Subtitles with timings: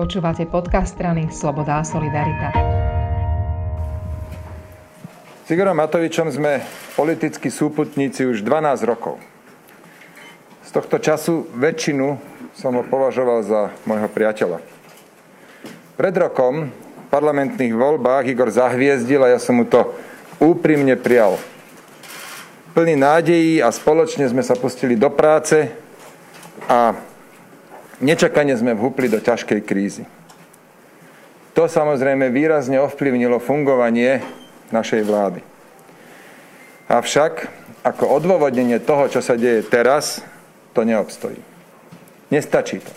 [0.00, 2.56] Počúvate podcast strany Sloboda a Solidarita.
[5.44, 6.64] S Igorom Matovičom sme
[6.96, 9.20] politickí súputníci už 12 rokov.
[10.64, 12.16] Z tohto času väčšinu
[12.56, 14.64] som ho považoval za môjho priateľa.
[16.00, 19.84] Pred rokom v parlamentných voľbách Igor zahviezdil a ja som mu to
[20.40, 21.36] úprimne prijal.
[22.72, 25.68] Plný nádejí a spoločne sme sa pustili do práce
[26.64, 26.96] a
[28.00, 30.04] Nečakane sme vhúpli do ťažkej krízy.
[31.52, 34.24] To samozrejme výrazne ovplyvnilo fungovanie
[34.72, 35.40] našej vlády.
[36.88, 37.52] Avšak
[37.84, 40.24] ako odôvodnenie toho, čo sa deje teraz,
[40.72, 41.38] to neobstojí.
[42.32, 42.92] Nestačí to.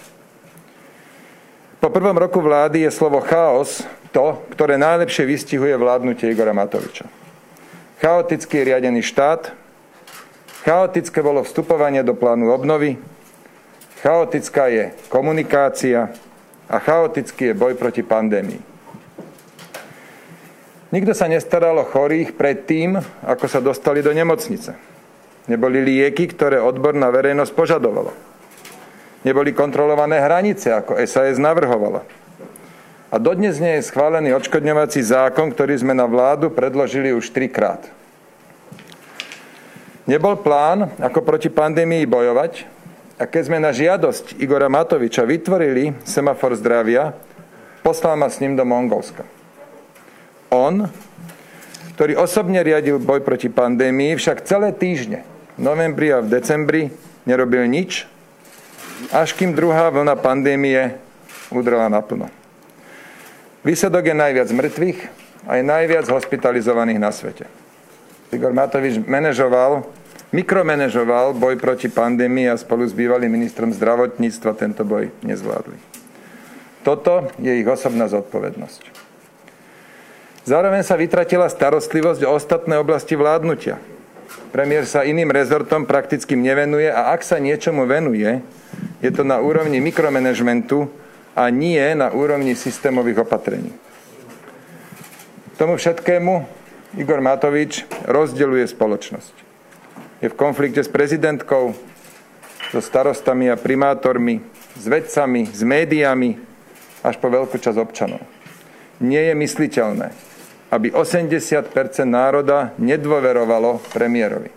[1.83, 3.83] Po prvom roku vlády je slovo chaos
[4.15, 7.09] to, ktoré najlepšie vystihuje vládnutie Igora Matoviča.
[7.99, 9.51] Chaoticky riadený štát,
[10.63, 12.95] chaotické bolo vstupovanie do plánu obnovy,
[14.03, 16.11] Chaotická je komunikácia
[16.67, 18.59] a chaotický je boj proti pandémii.
[20.91, 24.75] Nikto sa nestaral o chorých pred tým, ako sa dostali do nemocnice.
[25.47, 28.11] Neboli lieky, ktoré odborná verejnosť požadovala.
[29.23, 32.03] Neboli kontrolované hranice, ako SAS navrhovala.
[33.07, 37.87] A dodnes nie je schválený odškodňovací zákon, ktorý sme na vládu predložili už trikrát.
[40.03, 42.82] Nebol plán, ako proti pandémii bojovať,
[43.17, 47.13] a keď sme na žiadosť Igora Matoviča vytvorili semafor zdravia,
[47.85, 49.21] poslal ma s ním do Mongolska.
[50.49, 50.89] On,
[51.93, 55.21] ktorý osobne riadil boj proti pandémii, však celé týždne,
[55.57, 56.81] v novembri a v decembri,
[57.29, 58.09] nerobil nič,
[59.13, 60.97] až kým druhá vlna pandémie
[61.53, 62.33] udrela naplno.
[63.61, 64.99] Výsledok je najviac mŕtvych
[65.47, 67.45] a je najviac hospitalizovaných na svete.
[68.33, 69.85] Igor Matovič manažoval
[70.33, 75.77] mikromanežoval boj proti pandémii a spolu s bývalým ministrom zdravotníctva tento boj nezvládli.
[76.81, 79.05] Toto je ich osobná zodpovednosť.
[80.43, 83.79] Zároveň sa vytratila starostlivosť o ostatné oblasti vládnutia.
[84.51, 88.43] Premiér sa iným rezortom prakticky nevenuje a ak sa niečomu venuje,
[88.99, 90.91] je to na úrovni mikromanagementu
[91.37, 93.71] a nie na úrovni systémových opatrení.
[95.55, 96.33] Tomu všetkému
[96.99, 99.52] Igor Matovič rozdeluje spoločnosť
[100.23, 101.75] je v konflikte s prezidentkou,
[102.71, 104.39] so starostami a primátormi,
[104.79, 106.39] s vedcami, s médiami,
[107.03, 108.23] až po veľkú časť občanov.
[109.03, 110.07] Nie je mysliteľné,
[110.71, 111.67] aby 80%
[112.07, 114.49] národa nedôverovalo premiérovi.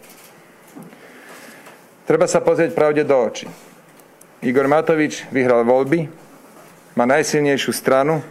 [2.06, 3.50] Treba sa pozrieť pravde do očí.
[4.46, 6.06] Igor Matovič vyhral voľby,
[6.94, 8.22] má najsilnejšiu stranu,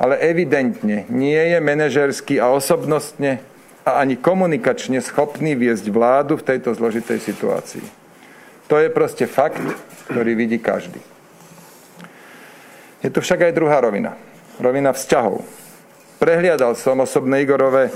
[0.00, 3.44] ale evidentne nie je manažersky a osobnostne
[3.82, 7.86] a ani komunikačne schopný viesť vládu v tejto zložitej situácii.
[8.70, 9.60] To je proste fakt,
[10.08, 11.02] ktorý vidí každý.
[13.02, 14.14] Je tu však aj druhá rovina.
[14.62, 15.42] Rovina vzťahov.
[16.22, 17.90] Prehliadal som osobné Igorové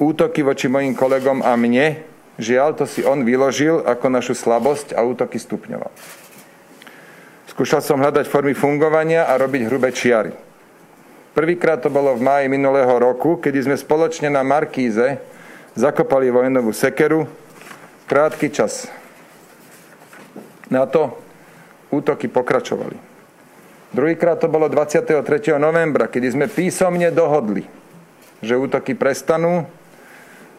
[0.00, 2.00] útoky voči mojim kolegom a mne.
[2.40, 5.92] Žiaľ, to si on vyložil ako našu slabosť a útoky stupňoval.
[7.52, 10.32] Skúšal som hľadať formy fungovania a robiť hrubé čiary.
[11.30, 15.22] Prvýkrát to bolo v máji minulého roku, kedy sme spoločne na Markíze
[15.78, 17.30] zakopali vojnovú sekeru.
[18.10, 18.90] Krátky čas.
[20.66, 21.14] Na to
[21.94, 22.98] útoky pokračovali.
[23.94, 25.22] Druhýkrát to bolo 23.
[25.58, 27.66] novembra, kedy sme písomne dohodli,
[28.42, 29.66] že útoky prestanú.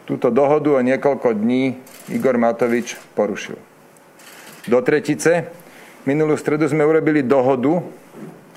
[0.08, 1.76] Túto dohodu o niekoľko dní
[2.12, 3.56] Igor Matovič porušil.
[4.68, 5.52] Do tretice
[6.08, 7.80] minulú stredu sme urobili dohodu,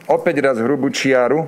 [0.08, 1.48] opäť raz hrubú čiaru,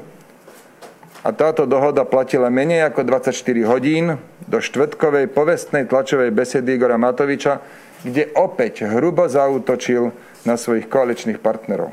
[1.25, 3.33] a táto dohoda platila menej ako 24
[3.65, 7.59] hodín do štvrtkovej povestnej tlačovej besedy Igora Matoviča,
[8.05, 10.13] kde opäť hrubo zautočil
[10.45, 11.89] na svojich koaličných partnerov.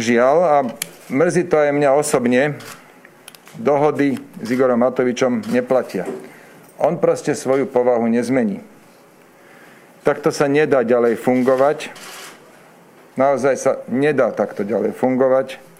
[0.00, 0.56] Žiaľ, a
[1.12, 2.56] mrzí to aj mňa osobne,
[3.60, 6.08] dohody s Igorom Matovičom neplatia.
[6.80, 8.64] On proste svoju povahu nezmení.
[10.02, 11.92] Takto sa nedá ďalej fungovať.
[13.20, 15.71] Naozaj sa nedá takto ďalej fungovať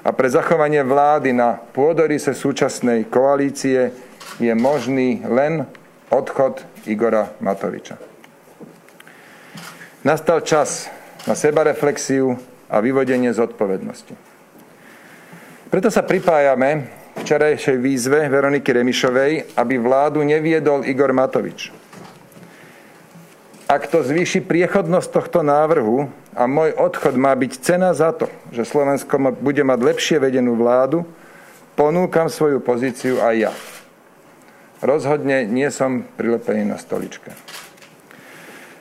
[0.00, 3.92] a pre zachovanie vlády na pôdorise súčasnej koalície
[4.40, 5.68] je možný len
[6.08, 8.00] odchod Igora Matoviča.
[10.00, 10.88] Nastal čas
[11.28, 12.40] na sebareflexiu
[12.72, 14.16] a vyvodenie zodpovednosti.
[15.68, 16.88] Preto sa pripájame
[17.20, 21.68] včerajšej výzve Veroniky Remišovej, aby vládu neviedol Igor Matovič.
[23.70, 28.62] Ak to zvýši priechodnosť tohto návrhu a môj odchod má byť cena za to, že
[28.62, 31.02] Slovensko bude mať lepšie vedenú vládu,
[31.74, 33.52] ponúkam svoju pozíciu aj ja.
[34.80, 37.34] Rozhodne nie som prilepený na stoličke.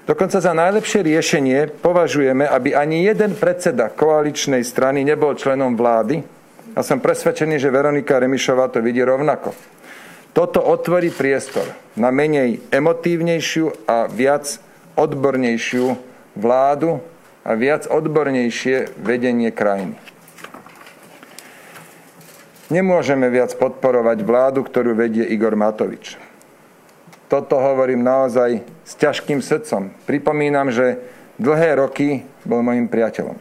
[0.10, 6.26] Dokonca za najlepšie riešenie považujeme, aby ani jeden predseda koaličnej strany nebol členom vlády
[6.74, 9.54] a som presvedčený, že Veronika Remišová to vidí rovnako.
[10.34, 14.50] Toto otvorí priestor na menej emotívnejšiu a viac
[14.98, 15.94] odbornejšiu
[16.38, 17.02] vládu
[17.44, 19.96] a viac odbornejšie vedenie krajiny.
[22.70, 26.30] Nemôžeme viac podporovať vládu, ktorú vedie Igor Matovič
[27.30, 29.94] toto hovorím naozaj s ťažkým srdcom.
[30.10, 30.98] Pripomínam, že
[31.38, 33.38] dlhé roky bol môjim priateľom.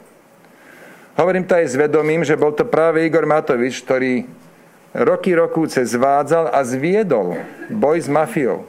[1.16, 4.28] Hovorím to aj s vedomím, že bol to práve Igor Matovič, ktorý
[4.92, 7.40] roky rokúce zvádzal a zviedol
[7.72, 8.68] boj s mafiou.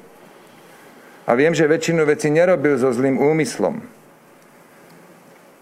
[1.30, 3.86] A viem, že väčšinu veci nerobil so zlým úmyslom.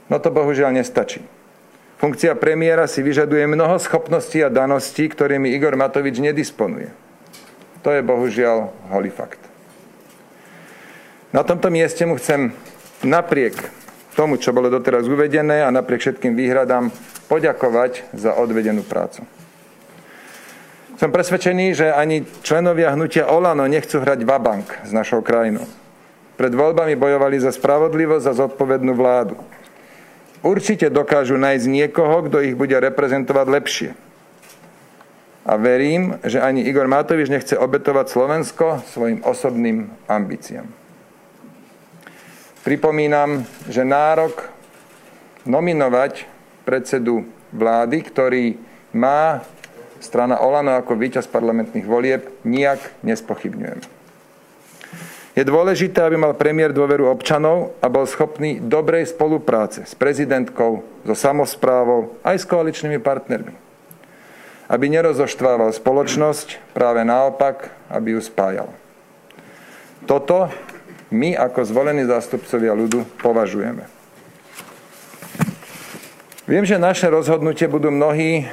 [0.07, 1.24] No to bohužiaľ nestačí.
[1.98, 6.94] Funkcia premiéra si vyžaduje mnoho schopností a daností, ktorými Igor Matovič nedisponuje.
[7.81, 9.42] To je bohužiaľ holý fakt.
[11.33, 12.54] Na tomto mieste mu chcem
[13.04, 13.57] napriek
[14.13, 16.89] tomu, čo bolo doteraz uvedené a napriek všetkým výhradám
[17.27, 19.25] poďakovať za odvedenú prácu.
[20.98, 25.69] Som presvedčený, že ani členovia hnutia Olano nechcú hrať vabank s našou krajinou.
[26.38, 29.38] Pred voľbami bojovali za spravodlivosť a zodpovednú vládu.
[30.45, 33.92] Určite dokážu nájsť niekoho, kto ich bude reprezentovať lepšie.
[35.48, 40.68] A verím, že ani Igor Matovič nechce obetovať Slovensko svojim osobným ambíciám.
[42.68, 44.51] Pripomínam, že nárok
[45.48, 46.28] nominovať
[46.68, 47.24] predsedu
[47.56, 48.45] vlády, ktorý
[48.92, 49.40] má
[50.04, 53.80] strana Olano ako víťaz parlamentných volieb, nijak nespochybňujem.
[55.38, 61.13] Je dôležité, aby mal premiér dôveru občanov a bol schopný dobrej spolupráce s prezidentkou, so
[61.13, 63.54] samozprávou aj s koaličnými partnermi.
[64.66, 68.74] Aby nerozoštvával spoločnosť, práve naopak, aby ju spájal.
[70.10, 70.50] Toto
[71.13, 73.86] my ako zvolení zástupcovia ľudu považujeme.
[76.50, 78.50] Viem, že naše rozhodnutie budú mnohí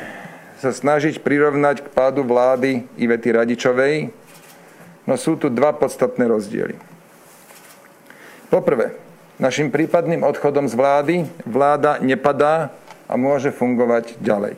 [0.61, 4.13] sa snažiť prirovnať k pádu vlády Ivety Radičovej,
[5.05, 6.77] no sú tu dva podstatné rozdiely.
[8.49, 8.97] Poprvé,
[9.41, 11.15] našim prípadným odchodom z vlády
[11.45, 12.71] vláda nepadá
[13.11, 14.55] a môže fungovať ďalej.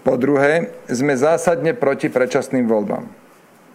[0.00, 3.04] Po druhé, sme zásadne proti predčasným voľbám.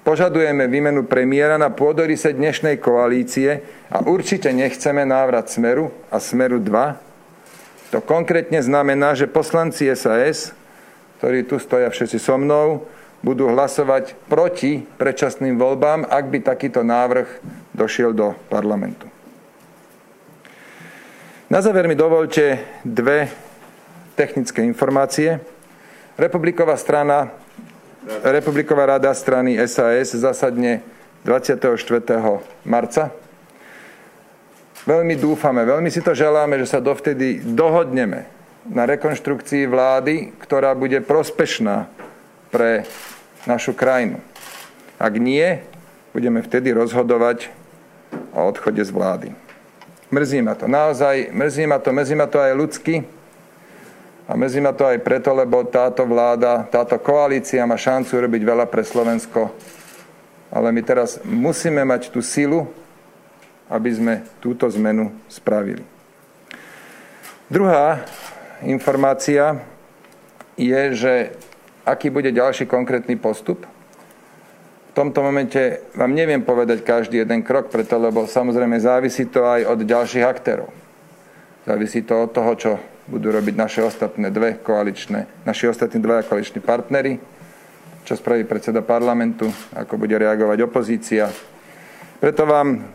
[0.05, 7.93] Požadujeme výmenu premiéra na pôdorise dnešnej koalície a určite nechceme návrat Smeru a Smeru 2.
[7.93, 10.53] To konkrétne znamená, že poslanci SAS,
[11.17, 12.85] ktorí tu stoja všetci so mnou,
[13.25, 17.25] budú hlasovať proti predčasným voľbám, ak by takýto návrh
[17.73, 19.09] došiel do parlamentu.
[21.49, 23.33] Na záver mi dovolte dve
[24.13, 25.41] technické informácie.
[26.21, 27.33] Republiková strana
[28.05, 30.85] Republiková rada strany SAS zasadne
[31.25, 31.73] 24.
[32.61, 33.09] marca.
[34.85, 38.29] Veľmi dúfame, veľmi si to želáme, že sa dovtedy dohodneme
[38.69, 41.89] na rekonštrukcii vlády, ktorá bude prospešná
[42.53, 42.85] pre
[43.45, 44.21] našu krajinu.
[45.01, 45.61] Ak nie,
[46.13, 47.49] budeme vtedy rozhodovať
[48.33, 49.29] o odchode z vlády.
[50.13, 52.95] Mrzí ma to, naozaj mrzí ma to, mrzí ma to aj ľudsky,
[54.25, 58.65] a mrzí ma to aj preto, lebo táto vláda, táto koalícia má šancu robiť veľa
[58.65, 59.53] pre Slovensko.
[60.49, 62.65] Ale my teraz musíme mať tú silu,
[63.69, 65.85] aby sme túto zmenu spravili.
[67.53, 68.01] Druhá
[68.65, 69.61] informácia
[70.57, 71.13] je, že
[71.85, 73.63] aký bude ďalší konkrétny postup.
[74.89, 79.69] V tomto momente vám neviem povedať každý jeden krok, preto lebo samozrejme závisí to aj
[79.69, 80.71] od ďalších aktérov.
[81.67, 82.71] Závisí to od toho, čo
[83.05, 87.19] budú robiť naše ostatné dve koaličné, naši ostatní dva koaliční partnery,
[88.05, 91.29] čo spraví predseda parlamentu, ako bude reagovať opozícia.
[92.21, 92.87] Preto vám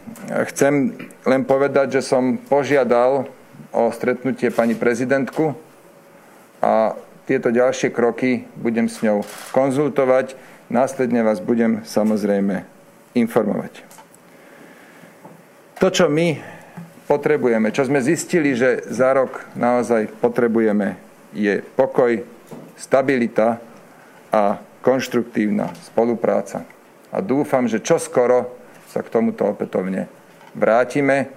[0.50, 0.96] chcem
[1.28, 3.28] len povedať, že som požiadal
[3.70, 5.54] o stretnutie pani prezidentku
[7.30, 9.22] tieto ďalšie kroky budem s ňou
[9.54, 10.34] konzultovať.
[10.66, 12.66] Následne vás budem samozrejme
[13.14, 13.86] informovať.
[15.78, 16.42] To, čo my
[17.06, 20.98] potrebujeme, čo sme zistili, že za rok naozaj potrebujeme,
[21.30, 22.18] je pokoj,
[22.74, 23.62] stabilita
[24.34, 26.66] a konštruktívna spolupráca.
[27.14, 28.50] A dúfam, že čoskoro
[28.90, 30.10] sa k tomuto opätovne
[30.58, 31.30] vrátime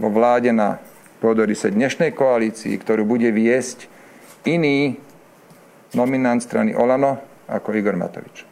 [0.00, 0.80] vo vláde na
[1.20, 3.84] pôdorise dnešnej koalícii, ktorú bude viesť
[4.48, 4.96] iný
[5.94, 7.18] nominant strany Olano
[7.50, 8.49] ako Igor Matovič.